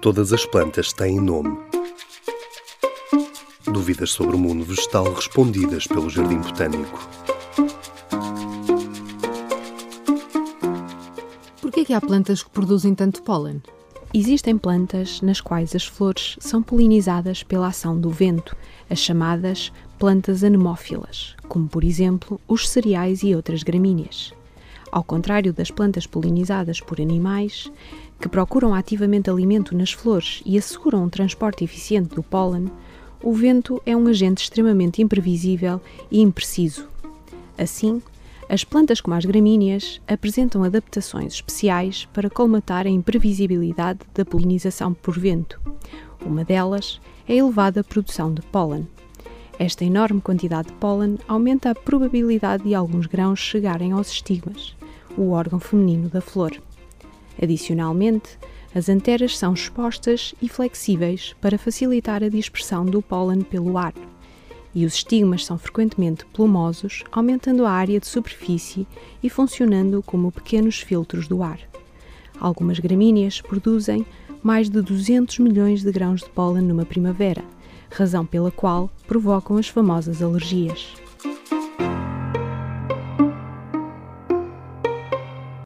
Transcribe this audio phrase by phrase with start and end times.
[0.00, 1.58] Todas as plantas têm nome.
[3.64, 7.08] Dúvidas sobre o mundo vegetal respondidas pelo Jardim Botânico.
[11.60, 13.60] Por que é que há plantas que produzem tanto pólen?
[14.14, 18.56] Existem plantas nas quais as flores são polinizadas pela ação do vento,
[18.88, 24.32] as chamadas plantas anemófilas, como por exemplo os cereais e outras gramíneas.
[24.90, 27.70] Ao contrário das plantas polinizadas por animais,
[28.20, 32.70] que procuram ativamente alimento nas flores e asseguram um transporte eficiente do pólen,
[33.22, 35.80] o vento é um agente extremamente imprevisível
[36.10, 36.86] e impreciso.
[37.56, 38.00] Assim,
[38.48, 45.18] as plantas como as gramíneas apresentam adaptações especiais para colmatar a imprevisibilidade da polinização por
[45.18, 45.60] vento.
[46.24, 48.88] Uma delas é a elevada produção de pólen.
[49.58, 54.76] Esta enorme quantidade de pólen aumenta a probabilidade de alguns grãos chegarem aos estigmas,
[55.16, 56.52] o órgão feminino da flor.
[57.42, 58.38] Adicionalmente,
[58.74, 63.94] as anteras são expostas e flexíveis para facilitar a dispersão do pólen pelo ar
[64.74, 68.86] e os estigmas são frequentemente plumosos, aumentando a área de superfície
[69.22, 71.58] e funcionando como pequenos filtros do ar.
[72.38, 74.06] Algumas gramíneas produzem
[74.42, 77.42] mais de 200 milhões de grãos de pólen numa primavera,
[77.90, 80.94] razão pela qual provocam as famosas alergias.